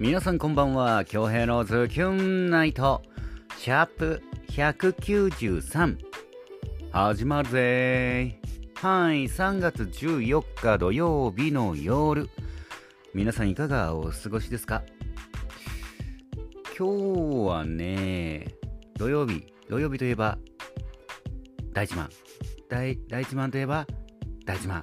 [0.00, 1.04] 皆さんこんばんは。
[1.04, 3.02] 京平のズキュンナイト。
[3.58, 5.98] シャープ193
[6.90, 8.40] 始まるぜ。
[8.76, 12.30] はい3月14日土曜日の夜。
[13.12, 14.82] 皆さんいかがお過ごしですか？
[16.78, 18.46] 今日はね
[18.96, 19.44] 土曜日。
[19.68, 20.38] 土曜日といえば
[21.74, 22.08] 大一番
[22.70, 23.86] 大大一番といえば
[24.46, 24.82] 大一番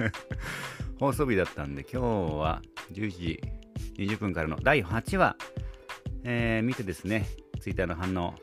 [1.00, 3.57] 放送日だったんで今日は11時。
[3.98, 5.36] 20分からの第8話、
[6.24, 7.26] えー、見てですね、
[7.60, 8.34] ツイッターの反応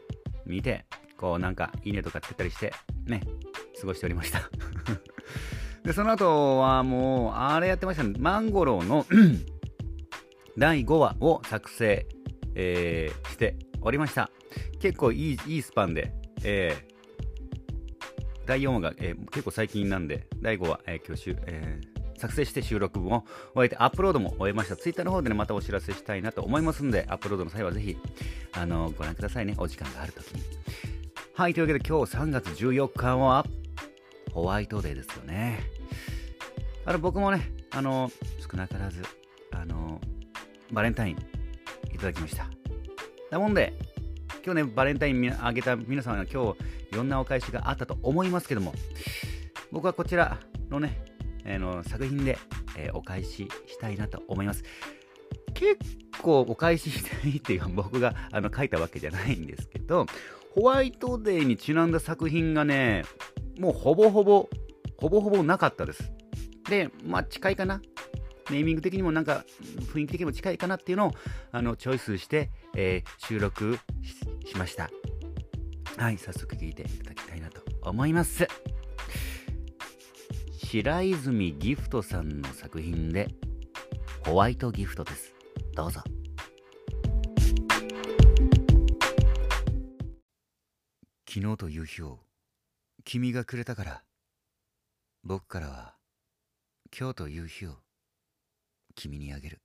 [0.46, 0.86] 見て、
[1.18, 2.74] こうなんかいいねとかつけたりして、
[3.06, 3.22] ね、
[3.80, 4.42] 過ごしておりました。
[5.84, 9.06] で、その後はもう、あれやってましたね、マンゴローの
[10.58, 12.06] 第5話を作成、
[12.56, 14.30] えー、しておりました。
[14.80, 24.76] 結構いいいいスパンで、えー、第4話が、えー、結構最近なんで、第5話、えー、今日週、えー作成して収録も終えてアップロードも終えました。
[24.76, 27.98] Twitter の方でね、またお知らせしたいなと思いますんで、アップロードの際はぜひ、
[28.54, 29.56] あの、ご覧くださいね。
[29.58, 30.42] お時間があるときに。
[31.34, 33.46] はい、というわけで今日3月14日は、
[34.32, 35.60] ホワイトデーですよね。
[36.86, 39.02] あの、僕もね、あの、少なからず、
[39.52, 40.00] あの、
[40.72, 41.18] バレンタイン
[41.94, 42.48] いただきました。
[43.32, 43.74] だもんで、
[44.46, 46.60] 今日ね、バレンタインあげた皆さんが今日
[46.92, 48.74] いろんなお返しがあったと思いますけども、
[49.72, 50.38] 僕はこちら
[50.70, 51.15] のね、
[51.46, 52.38] えー、の作品で、
[52.78, 54.64] えー、お返ししたいなと思います。
[55.54, 55.78] 結
[56.22, 60.06] 構お返ししたいっていうか僕があの書いたわけじゃないんですけど、
[60.54, 63.04] ホワイトデーにちなんだ作品がね、
[63.60, 64.50] もうほぼほぼ、
[64.98, 66.12] ほぼほぼなかったです。
[66.70, 67.82] で、まあ近いかな。
[68.52, 69.44] ネーミング的にもなんか
[69.94, 71.12] 雰囲気的にも近いかなっていうのを
[71.52, 73.80] あのチョイスして、えー、収録
[74.46, 74.90] しました。
[75.98, 78.48] はい、早速聞いていただきたいなと思います。
[80.68, 83.30] 白泉ギフトさんの作品で
[84.26, 85.32] ホワイトギフトです。
[85.76, 86.02] どうぞ。
[91.30, 92.20] 昨日という日を
[93.04, 94.04] 君がくれたから
[95.24, 95.94] 僕からは
[96.98, 97.76] 今日という日を
[98.96, 99.62] 君にあげる。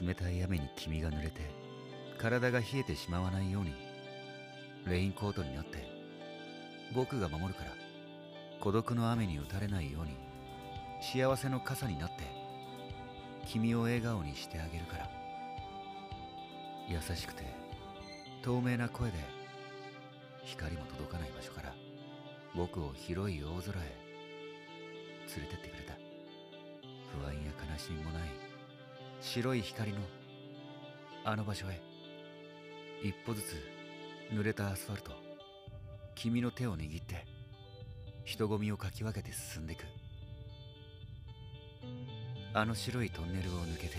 [0.00, 1.40] 冷たい雨に君が濡れて
[2.18, 3.72] 体が冷えてしまわないように
[4.86, 5.86] レインコートになって
[6.94, 7.72] 僕が守るから
[8.60, 10.16] 孤独の雨に打たれないように
[11.00, 12.24] 幸せの傘になって
[13.46, 15.20] 君を笑顔にしてあげるから。
[16.90, 17.44] 優しくて
[18.42, 19.18] 透明な声で
[20.44, 21.72] 光も届かない場所から
[22.56, 23.82] 僕を広い大空へ
[25.36, 25.94] 連れてってくれた。
[27.16, 28.49] 不安や悲しみもない。
[29.20, 29.98] 白い光の
[31.24, 31.80] あの場所へ。
[33.02, 33.56] 一歩ずつ
[34.32, 35.12] 濡れたアスファルト
[36.14, 37.26] 君の手を握って
[38.24, 39.84] 人混みをかき分けて進んでいく。
[42.52, 43.98] あの白いトンネルを抜けて。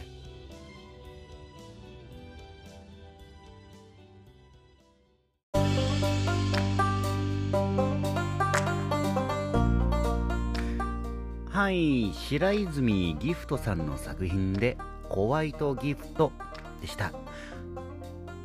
[11.50, 14.78] はい白泉ギフトさんの作品で
[15.12, 16.32] ホワイトギフト
[16.80, 17.12] でした。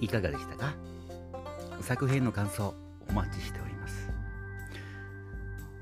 [0.01, 0.75] いかがでしたか？
[1.81, 2.75] 作品の感想
[3.09, 4.11] お待ちしております。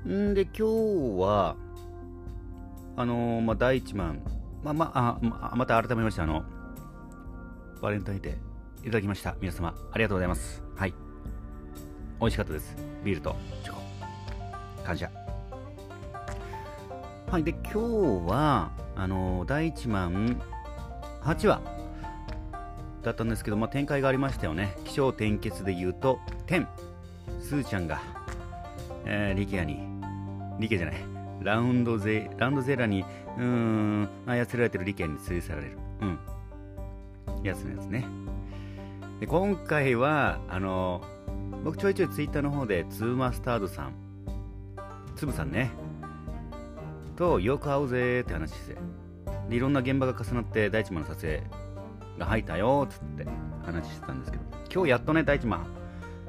[0.07, 0.63] んで、今日
[1.19, 1.55] は、
[2.95, 4.21] あのー、まあ、第1番、
[4.63, 5.19] まあ、まあ、
[5.51, 6.43] あまた改めまして、あの、
[7.81, 9.35] バレンタインデーいただきました。
[9.41, 10.61] 皆様、ありがとうございます。
[10.75, 10.93] はい。
[12.19, 12.75] 美味しかったです。
[13.03, 13.81] ビールとチョコ。
[14.85, 15.09] 感謝。
[17.31, 17.43] はい。
[17.43, 17.79] で、今日
[18.31, 20.39] は、あのー、第1番、
[21.25, 21.59] 8話
[23.01, 24.77] だったんですけど、まあ、展開がありましたよね。
[24.85, 26.67] 気象転結で言うと天
[27.41, 27.99] スーちゃんが、
[29.05, 29.79] えー、リケアに
[30.59, 30.95] リケじゃない
[31.41, 33.03] ラウンドゼラウンドゼラに
[33.37, 35.77] うーん操られてるリケアに連れ去られる。
[36.01, 36.19] うん。
[37.43, 38.05] やつのやつね。
[39.19, 41.01] で今回はあの
[41.63, 43.93] 僕ちょいちょいツイッターの方でツーマスタードさん
[45.15, 45.71] つぶさんね
[47.15, 49.04] とよく会うぜって話して。
[49.49, 51.43] でいろんな現場が重なって大地マンの撮影
[52.17, 53.27] が入ったよっつって
[53.65, 54.43] 話してたんですけど
[54.73, 55.67] 今日やっとね大地マン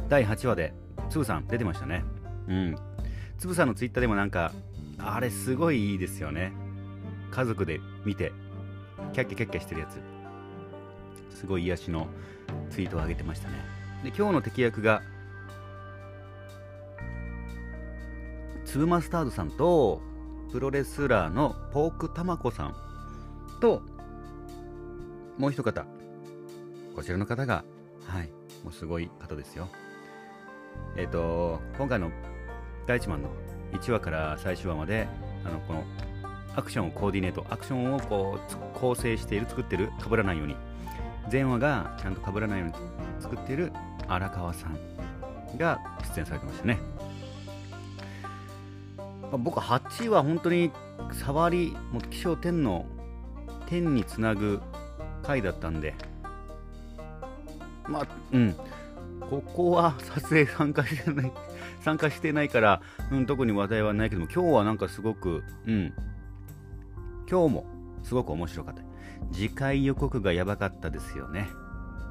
[0.08, 0.74] 第8話で
[1.08, 2.04] つぶさん出てましたね。
[2.48, 2.76] うん。
[3.38, 4.52] つぶさんのツイッターでもなんか
[4.98, 6.52] あれすごいいいですよね。
[7.30, 8.32] 家族で見て
[9.12, 10.00] キャッキャキャッキャしてるやつ。
[11.36, 12.06] すごい癒しの
[12.70, 13.54] ツイートを上げてましたね。
[14.02, 15.02] で今日の敵役が
[18.64, 20.00] ツーマスタードさんと
[20.50, 22.85] プロレスラーのポークたまこさん。
[23.58, 23.82] と、
[25.38, 25.84] もう一方、
[26.94, 27.64] こちらの方が、
[28.06, 28.30] はい、
[28.64, 29.68] もうすごい方ですよ。
[30.96, 32.10] えっ、ー、と、今回の
[32.86, 33.30] 第1マンの
[33.72, 35.08] 1話から最終話まで、
[35.44, 35.84] あの、この
[36.54, 40.56] アクションをコーディネート、アクションをこう構成している、作ってる、被らないように、
[41.30, 42.74] 前話がちゃんと被らないように
[43.20, 43.72] 作っている
[44.08, 44.78] 荒川さん
[45.58, 45.80] が
[46.14, 46.78] 出演されてましたね。
[49.38, 50.70] 僕8は本当に
[51.12, 52.86] 触り、もう気象天の
[53.66, 54.60] 天につなぐ
[55.22, 55.94] 回だったんで、
[57.88, 58.54] まあ、うん、
[59.20, 61.32] ここは撮影参加してない、
[61.80, 62.80] 参加してないから、
[63.10, 65.92] うん、特に話題はないけども、今日はなんかすごく、うん、
[67.28, 67.66] 今日も
[68.02, 68.82] すごく面白かった。
[69.32, 71.48] 次回予告がやばかったですよね。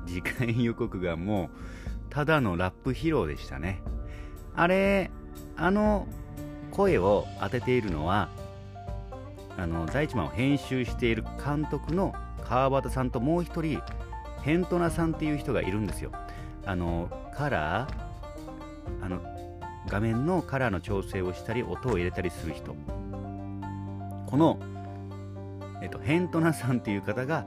[0.06, 1.50] 次回予告がもう、
[2.10, 3.82] ただのラップ披露でしたね。
[4.56, 5.12] あれ、
[5.56, 6.08] あの
[6.72, 8.30] 声を当てているのは、
[9.58, 12.14] あの、第一番を編集している監督の
[12.44, 13.82] 川端さんともう一人、
[14.44, 16.12] ヘントナさんっていう人がいるんですよ。
[16.66, 19.22] あの、カラー、あの、
[19.88, 22.76] 画面のカラーの調整をしたり、音を入れたりする人。
[24.28, 24.60] この
[25.86, 27.46] えっと、ヘントナさんっていう方が、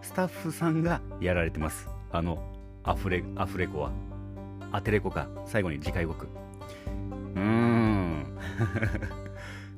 [0.00, 1.88] スタッフさんがやられてます。
[2.12, 2.42] あの、
[2.82, 3.90] アフレ、アフレコは。
[4.72, 5.28] アテレコか。
[5.46, 6.26] 最後に次回予告。
[7.34, 8.38] うーん。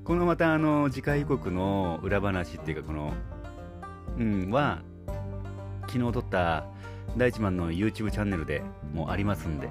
[0.06, 3.12] このまたあの、次回予告の裏話っていうか、この、
[4.16, 4.80] うん、は、
[5.88, 6.64] 昨日撮った
[7.16, 8.62] 第一番の YouTube チャンネルで
[8.94, 9.68] もありますんで、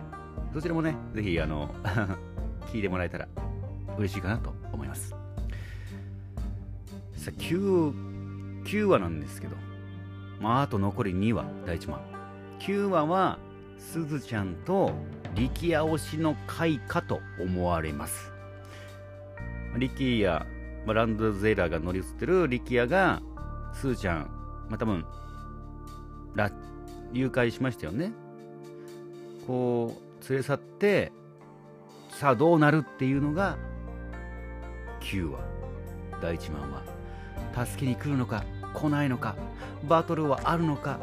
[0.53, 1.73] そちらもね、ぜひ、あの、
[2.67, 3.29] 聞いてもらえたら
[3.97, 5.11] 嬉しいかなと思います。
[7.13, 7.93] さあ、9
[8.65, 9.55] 9話なんですけど、
[10.41, 12.01] まあ、あと残り2話、第1話。
[12.59, 13.39] 9話は、
[13.77, 14.91] すずちゃんと
[15.33, 18.34] 力也推しの回かと思われます。
[19.77, 20.45] 力也、
[20.85, 23.21] まあ、ランドゼーラーが乗り移ってる力也が、
[23.73, 24.19] すずちゃん、
[24.69, 25.05] まあ、多分、
[27.13, 28.11] 誘拐しましたよね。
[29.47, 31.11] こう、連れ去って、
[32.09, 33.57] さあどうなるっていうのが、
[35.01, 35.39] 9話、
[36.21, 36.95] 第1話は。
[37.65, 38.43] 助けに来るのか
[38.73, 39.37] 来ないのか
[39.87, 40.99] バトルはあるのか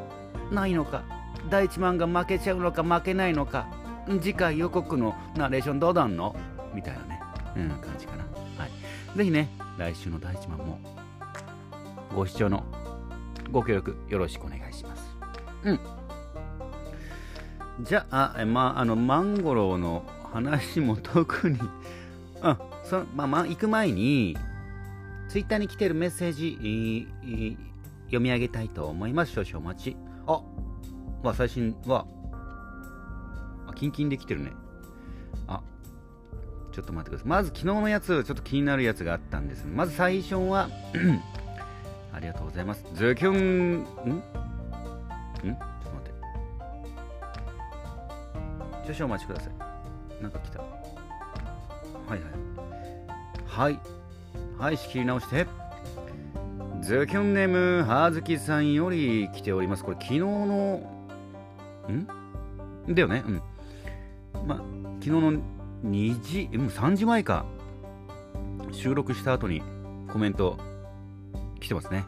[0.50, 1.02] ないのか
[1.48, 3.68] 第一マンが負けちゃうのか負けないのか
[4.20, 6.36] 次回予告のナレーションどうだんの？
[6.74, 7.21] みたいなね、
[7.56, 8.24] うん、感じかな。
[8.56, 9.16] はい。
[9.16, 10.78] ぜひね、来週の第一マンも
[12.14, 12.64] ご視聴の
[13.50, 15.16] ご協力よろしくお願いします。
[15.64, 15.80] うん。
[17.80, 21.58] じゃあ、あまあ、あの、マンゴローの話も特に、
[22.42, 24.36] あ、そまあ、まあ、行く前に、
[25.28, 27.08] ツイッターに来てるメッセージ、
[28.06, 29.32] 読み上げたいと思います。
[29.32, 29.96] 少々お待ち。
[30.26, 30.42] あ、
[31.22, 32.06] まあ、最新は、
[33.66, 34.52] あ、キンキンできてるね。
[35.46, 35.62] あ、
[36.72, 37.28] ちょっと待ってください。
[37.28, 39.64] まず昨日のやつ、ちょっと気になるやつがあったんです。
[39.66, 40.68] まず最初は
[42.12, 42.84] ありがとうございます。
[42.94, 43.80] ズキュン、ん？
[43.80, 43.84] ん？
[43.84, 44.22] ちょっ
[45.42, 46.10] と待っ
[48.86, 48.94] て。
[48.94, 49.52] 少々お待ちください。
[50.22, 50.60] なんか来た。
[50.60, 50.66] は
[52.08, 52.20] いはい。
[53.46, 53.78] はい。
[54.58, 55.46] はい仕切り直して
[56.82, 60.88] ズキョンネームはずきさんより来ておりますこれ昨日の
[61.90, 62.06] ん？
[62.94, 63.24] だよね？
[63.26, 63.42] うん
[64.46, 64.56] ま
[65.00, 65.32] 昨日の
[65.84, 66.20] 2
[66.50, 67.44] 時もう3時前か。
[68.72, 69.62] 収録した後に
[70.12, 70.58] コメント
[71.60, 72.04] 来てますね。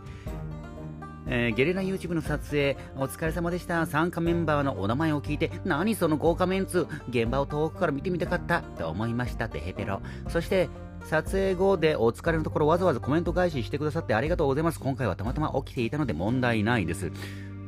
[1.26, 3.84] えー、ゲリラ YouTube の撮影お疲れ様でした。
[3.86, 6.86] 参加メンバーのお名前を聞いて何その豪華メンツ。
[7.08, 8.62] 現場を遠くから見てみたかった。
[8.62, 9.46] と思いました。
[9.46, 10.00] ってヘペロ。
[10.28, 10.68] そして
[11.04, 14.80] 撮影後でお疲れのところわざわざコメント返ししてくださってありがとうございます。
[14.80, 17.10] 今回はたまたま起きていたので問題ないです。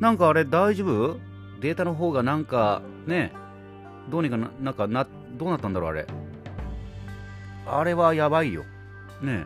[0.00, 1.18] なんかあれ大丈夫？
[1.60, 3.32] データの方がなんかね、
[4.10, 6.06] どうにかな、なんかな、どうなったんだろうあれ。
[7.66, 8.62] あれはやばいよ。
[9.22, 9.44] ね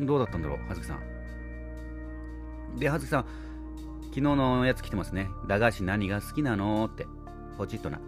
[0.00, 2.78] えどうだったんだろうはずきさん。
[2.78, 3.24] で、はずきさん、
[4.02, 5.28] 昨日のやつ来てますね。
[5.46, 7.06] 駄菓子何が好きなのって。
[7.56, 8.00] ポチッとな。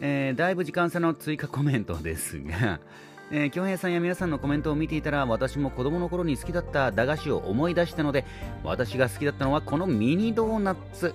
[0.00, 2.80] えー、だいぶ時間差の追加コメントですが、
[3.30, 8.24] えー、京平さんや皆さんのコメントを見ていたら私も子供の頃に好きだった駄菓子を思い出したので
[8.64, 11.14] 私が好きだったのはこのミニドーナツ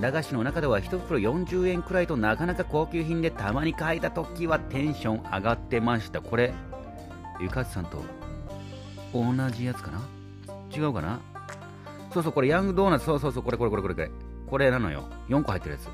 [0.00, 6.20] 駄菓子の中では1袋40円くらいとなかなか高級品でたまに買えた時はテンション上がってました。
[6.20, 6.52] これ
[7.40, 8.02] ゆかつさんと
[9.14, 10.02] 同じやつかな？
[10.70, 11.20] 違うかな？
[12.12, 13.06] そうそうこれヤングドーナツ。
[13.06, 14.10] そうそうそうこれこれこれこれこれ
[14.46, 14.70] これ。
[14.70, 15.04] なのよ。
[15.28, 15.88] 4個入ってるやつ。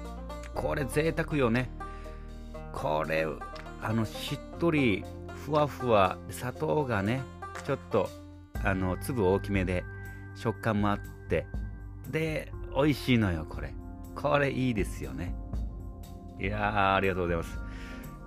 [0.55, 1.71] これ贅沢よね。
[2.73, 3.27] これ
[3.81, 5.05] あのしっとり
[5.45, 7.23] ふわふわ砂糖がね
[7.65, 8.09] ちょっと
[8.65, 9.85] あの粒大きめで
[10.35, 11.47] 食感もあって。
[12.11, 13.73] で美味しいのよこれ。
[14.23, 15.35] これいいですよね
[16.41, 17.59] いやーありがとうございます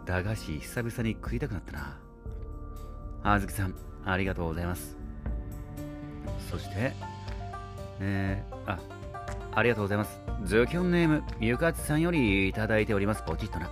[0.05, 2.05] 駄菓子久々に食いたくなったな
[3.27, 3.73] あずきさん、
[4.05, 4.95] ありがとうございます。
[6.51, 6.93] そして、
[7.99, 8.79] えー、あ、
[9.55, 10.21] ありがとうございます。
[10.43, 13.23] ズキョンネーム、ゆかちさんよりいただいております。
[13.25, 13.71] ポチッとな。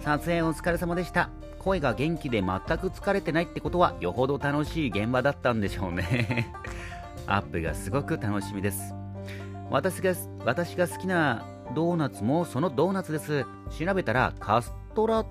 [0.00, 1.28] 撮影お疲れ様でした。
[1.58, 6.52] 声が元気で全く疲れてないってことはよほど楽しい現場だったんでしょうね
[7.26, 8.94] アップがすごく楽しみです
[9.74, 10.14] 私が
[10.44, 13.44] 私が好きなドーナツもそのドーナツです
[13.76, 15.26] 調べたらカストラん？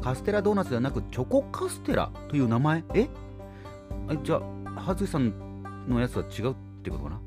[0.00, 2.84] カステラドーナツではなくチョコカステラという名前？
[2.94, 3.08] え？
[4.22, 4.36] じゃ
[4.76, 5.34] あはずさん
[5.88, 7.20] のやつは違うってことかな？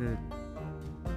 [0.00, 0.16] え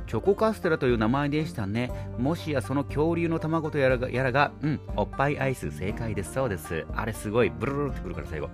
[0.05, 1.91] チョコカステラという名前でしたね。
[2.19, 6.33] もしやその恐竜の卵とやらが、やらがうん、おっぱいアイス正解です。
[6.33, 6.85] そうです。
[6.95, 8.49] あれすごい、ブルルルってくるから最後。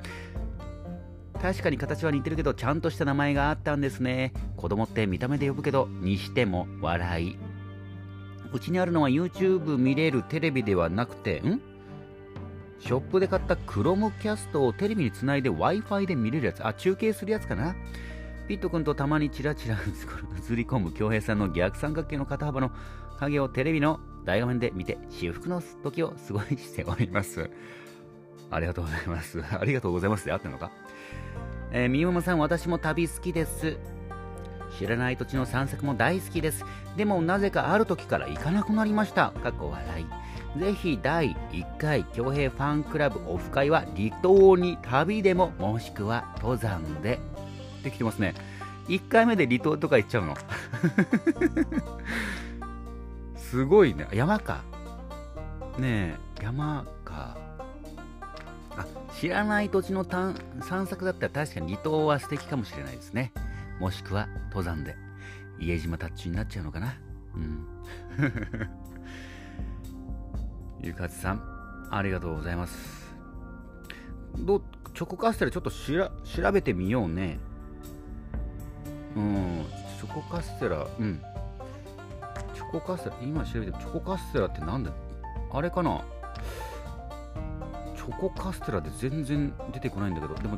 [1.44, 4.32] 確かに形は似てるけど、ちゃんとした名前があったんですね。
[4.56, 7.38] 子供って見た目で呼ぶけど、にしても笑い。
[8.54, 11.60] うちにあるのは YouTube 見れるテレビではなくて、ん？
[12.80, 16.66] ショップで買ったクロムキャストをテレビにつないで Wi-Fi で見れるやつ。
[16.66, 17.76] あ、中継するやつかな
[18.48, 22.72] ピット君とたまにチラチラ映り込む京平さんの逆三角形の肩幅の
[23.20, 27.50] 影をテレビの大画面で見て至福の時を過ごしております。
[28.50, 29.44] ありがとうございます。
[29.44, 30.72] ありがとうございますであったのか？
[31.76, 33.78] えー、みももさん、私も旅好きです。
[34.78, 36.64] 知らない土地の散策も大好きです。
[36.96, 39.32] でもなぜかある時から行かなくなりました。
[39.32, 40.06] かっこ笑
[40.56, 40.60] い。
[40.60, 47.20] ぜひ第1回京平ファンクラブオフ会は離島に旅でももしくは登山で
[47.84, 48.36] できてますね。
[48.88, 50.36] 1回目で離島とか行っちゃうの。
[53.36, 54.08] すごいね。
[54.14, 54.62] 山か。
[55.80, 56.86] ねえ、山。
[59.24, 60.36] 知らない土地の散
[60.86, 63.32] 策だったら確かに離島は素敵かもしれないですね。
[63.80, 64.98] もしくは登山で。
[65.62, 66.98] 家島タッチになっちゃうのかな？
[67.34, 67.66] うん。
[70.84, 73.14] ゆかつさん、ありがとうございます。
[74.40, 74.62] ど
[74.94, 76.12] チョコカステラちょっと調
[76.52, 77.40] べてみようね。
[79.16, 79.66] うん、
[80.02, 81.22] チョコカステラ、うん。
[82.54, 84.92] チョコカステラ、今調べてチョコカステラってなんだ
[85.50, 86.04] あれかな？
[88.06, 90.58] チョコカステラで全然出てこないんだけど、でも、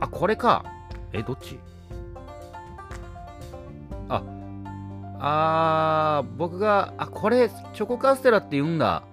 [0.00, 0.64] あ、これか。
[1.12, 1.58] え、どっち？
[4.08, 4.22] あ、
[5.20, 9.04] あー、僕が、あ、これ、チョコカステラって言うんだ。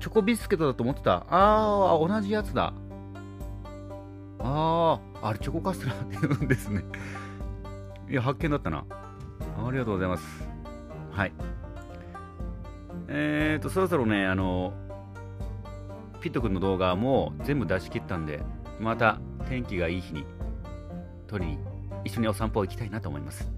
[0.00, 1.26] チョコビスケットだと思ってた。
[1.28, 2.72] あー、同じやつだ。
[4.38, 6.84] あー、あれチョコカステラって言うんですね。
[8.08, 8.84] いや、発見だったな。
[9.66, 10.48] ありがとうございます。
[11.10, 11.32] はい。
[13.08, 14.72] えーと、そろそろね、あの、
[16.20, 18.40] ピット君の動画も全部出し切ったんで、
[18.80, 20.24] また天気がいい日に
[21.26, 21.58] 撮りに
[22.04, 23.50] 一緒にお散歩行きたいなと思います。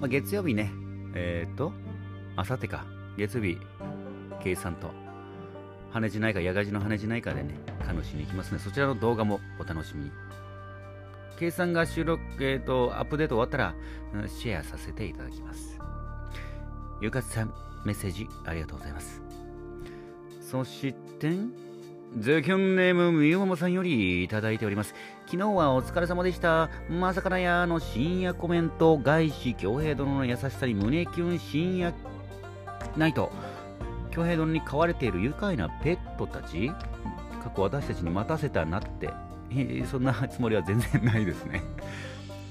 [0.00, 0.70] まあ、月曜日ね、
[1.14, 1.72] えっ、と、
[2.36, 2.86] あさってか、
[3.16, 3.58] 月曜日、
[4.42, 4.90] 計算と
[5.90, 8.58] 羽地内科、野外地の羽地内科でね、カヌーしに行きますね。
[8.58, 10.12] そちらの動画もお楽しみに。
[11.38, 13.74] 計算が収録、えっ、と、アップデート終わったら、
[14.28, 15.78] シェアさせていただきます。
[17.00, 19.27] ゆかつさん、メッセージありがとうございます。
[20.50, 21.32] そして、
[22.18, 24.94] ズキュンネームみゆももさんよりいただいております。
[25.26, 26.70] 昨日はお疲れ様でした。
[26.88, 31.92] まさかなやの深夜コメント、外資恭平殿の優しさに胸キュン深夜
[32.96, 33.30] ナイト。
[34.10, 36.72] 京平殿に飼われている愉快なペットたち
[37.42, 39.10] 過去私たちに待たせたなって、
[39.50, 41.58] えー、そんなつもりは全然ないですね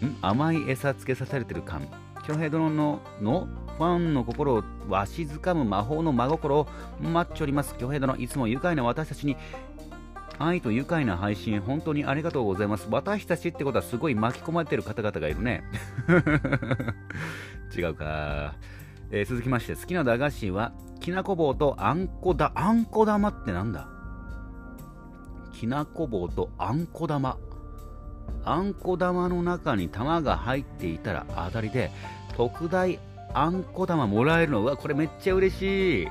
[0.06, 0.16] ん？
[0.22, 1.88] 甘い餌つけさせれてる感
[2.27, 3.48] 京平殿のの
[3.78, 6.68] ファンの心をわしづかむ魔法の真心を
[7.02, 7.76] 待っております。
[7.78, 9.38] 京平殿いつも愉快な私たちに
[10.40, 12.88] 愛と愉快な配信本当にありがとうございます。
[12.90, 15.64] 私たちってことはすごい巻き込まれてる方々がいるね。
[17.76, 18.56] 違うか。
[19.10, 22.52] えー、続きまして好きな駄菓子はきなこ棒とあんこだ。
[22.56, 23.88] あんこ玉ってなんだ？
[25.54, 27.38] きなこ棒とあんこ玉。
[28.44, 31.92] あんこ玉の中に玉が入っていたら当たりで
[32.36, 33.00] 特大
[33.39, 34.62] あんこ玉もらえるの？
[34.62, 36.08] うわこれめっちゃ嬉しい。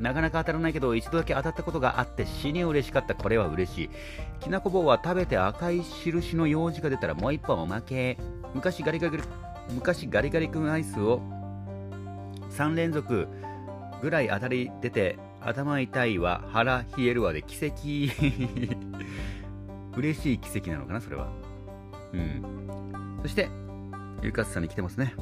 [0.00, 3.14] なかなか当たらないけど一度だけ当たったことがあって死に嬉しかった。
[3.14, 3.90] これは嬉しい。
[4.40, 8.18] きなこ棒は食べて赤い印の用事が出たらもう一本おまけ。
[8.54, 9.20] 昔ガリガリ
[9.72, 11.22] 昔ガリガリ君アイスを
[12.50, 13.28] 3連続
[14.02, 17.76] ぐらい当たり出て頭痛いわ腹冷えるわで奇跡。
[19.96, 21.28] 嬉しい奇跡なのかなそれは。
[22.12, 23.18] うん。
[23.22, 23.48] そして
[24.22, 25.14] ゆかっちさんに来てますね。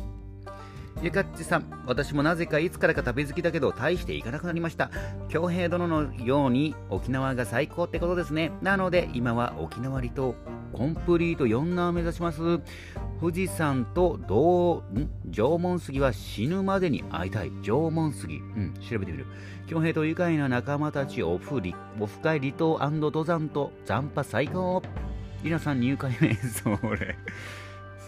[1.05, 4.91] ゆかっちさん私もなぜかいつからか旅好きだけど大して行かなくなりました。
[5.29, 8.53] 京平殿のように沖縄が最高ってことですね。
[8.63, 10.35] なので今は沖縄離島
[10.73, 12.59] コンプリート4段目指します。
[13.21, 14.83] 富士山と同
[15.31, 17.53] 縄文杉は死ぬまでに会いたい。
[17.61, 18.39] 縄文杉。
[18.39, 19.27] うん調べてみる。
[19.67, 24.81] 恭平と愉快な仲間たちオフリオフ会離島登山と残波最高。
[25.43, 27.19] りなさん入会目 それ。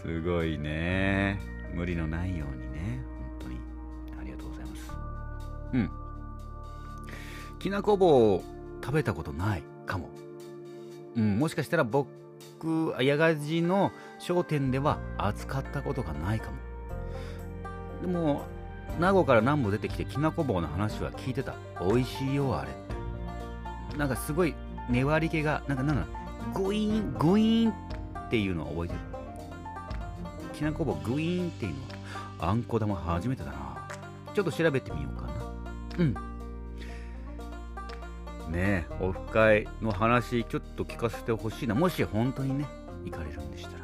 [0.01, 1.39] すごいね。
[1.75, 2.66] 無理のないように。
[2.87, 3.03] ね。
[3.39, 3.59] 本当に。
[4.19, 4.91] ありがとうございます。
[5.73, 5.91] うん。
[7.59, 8.43] きなこ棒
[8.83, 10.09] 食べたことないかも。
[11.15, 11.39] うん。
[11.39, 12.07] もしかしたら僕
[13.01, 16.57] 矢賀寺の商店では扱ったことがないかも。
[18.01, 18.43] でも
[18.99, 21.55] 名護から南部出てきてきなこ棒の話は聞いてた。
[21.81, 22.73] 美味しいよあれっ
[23.91, 23.97] て。
[23.97, 24.55] なんかすごい
[24.89, 26.07] 粘り気がなんかなんだ
[26.53, 28.99] グイーングイーンっていうのを覚えてる。
[30.53, 31.96] きなこ棒グイーンっていうのは
[32.39, 33.87] あんこ玉初めてだな。
[34.33, 35.33] ちょっと調べてみようかな。
[35.99, 36.13] うん。
[38.51, 41.75] ねえオフ会の話ちょっと聞かせてほしいな。
[41.75, 42.65] もし本当にね
[43.05, 43.77] 行かれるんでしたら。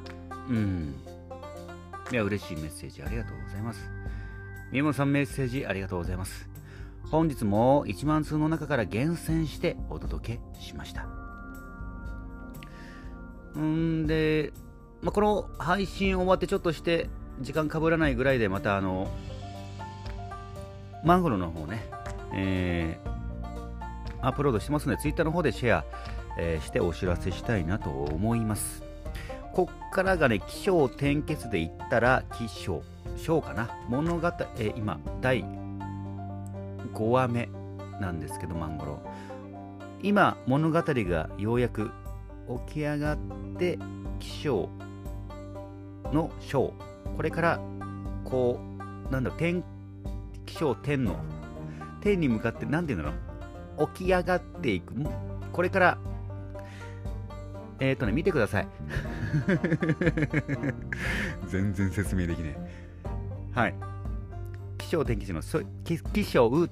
[0.50, 0.96] うん。
[2.12, 3.90] いや嬉しいメッセージありがとうございます。
[4.72, 6.48] 宮本さんメッセージありがとうございます。
[7.10, 11.08] 本日も1万通の中から厳選してお届けしました。
[13.56, 14.52] うんで、
[15.02, 17.10] まあ、この配信終わってちょっとして
[17.42, 19.10] 時間かぶらないぐらいでまたあの
[21.04, 21.84] マンゴロの方ね、
[22.34, 25.86] えー、アップロードしてますので Twitter の方でシェア、
[26.38, 28.84] えー、してお知らせしたいなと思います。
[29.54, 32.82] こっからがね起承転結で言ったら起承
[33.18, 33.70] 章かな？
[33.90, 35.44] 物語、えー、今第
[36.94, 37.50] 5話目
[38.00, 39.00] なんですけどマンゴロ。
[40.02, 41.92] 今物語がようやく
[42.68, 43.18] 起き上がっ
[43.58, 43.78] て
[44.20, 44.70] 気象
[46.12, 46.74] の章
[47.16, 47.60] これから
[48.26, 48.60] こ
[49.10, 49.64] うなんだろう天
[50.46, 51.18] 気象天の
[52.02, 53.18] 天に向かって何て言うんだ
[53.78, 54.94] ろう起き上がっていく
[55.52, 55.98] これから
[57.80, 58.68] えっ、ー、とね見てください
[61.48, 62.56] 全然説明できね
[63.56, 63.76] えはい
[64.78, 65.42] 気象天気図の
[65.84, 66.68] 気気象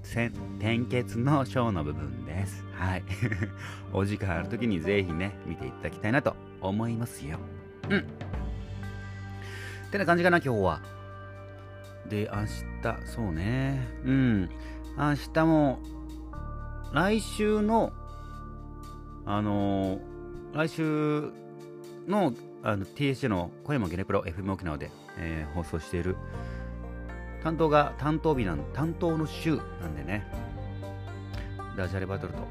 [0.60, 2.64] 点結の章の部分です。
[2.74, 3.04] はい。
[3.94, 7.40] お時間ある時にぜひね、見ていただきたいなと思いますよ。
[7.90, 8.06] うん。
[9.92, 10.82] ってな感じかな、今日は。
[12.08, 13.90] で、明日、そうね。
[14.06, 14.50] うん。
[14.98, 15.80] 明日も、
[16.94, 17.92] 来週の、
[19.26, 20.00] あのー、
[20.54, 21.34] 来週
[22.08, 26.16] のあの TSJ の小山ゲネプロ FM 沖縄で、えー、放送している
[27.44, 30.28] 担当が担当日なん担当の週なんでね
[31.76, 32.48] ダジャレバトルと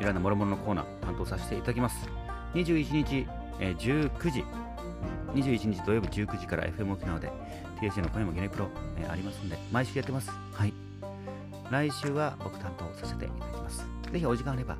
[0.00, 2.08] いろんな諸々のコーナー担当させていただきます
[2.54, 3.26] 21日、
[3.60, 4.44] えー、19時
[5.34, 7.30] 21日土曜日19時から FM 沖縄で
[7.80, 10.72] TSC の小山ゲネプロ、えー、ありますんで毎週やってますはい
[11.70, 14.76] 来週は僕担当させていただきますぜひお時間あれば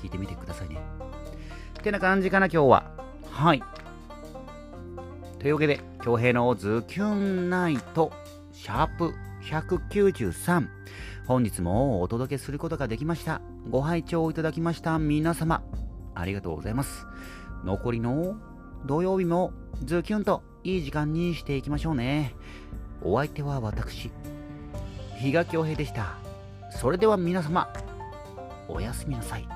[0.00, 0.78] 聞いてみてくださいね
[1.78, 2.90] ってな感じかな今日は
[3.30, 3.62] はい
[5.42, 8.12] というわけで、京平のズキュンナイト、
[8.52, 9.12] シャープ
[9.42, 10.68] 193。
[11.26, 13.40] 本日もお届けすることができました。
[13.68, 15.64] ご拝聴いただきました皆様、
[16.14, 17.06] ありがとうございます。
[17.64, 18.36] 残りの
[18.84, 19.52] 土曜日も
[19.84, 22.34] ズキュンといい時間にしていきましょうね。
[23.02, 24.10] お相手は私、
[25.18, 26.18] 比嘉恭平でした。
[26.70, 27.72] それでは皆様、
[28.68, 29.48] おやすみなさい。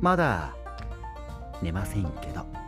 [0.00, 0.54] まだ
[1.62, 2.65] 寝ませんけど。